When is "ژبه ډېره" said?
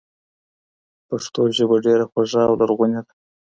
1.57-2.05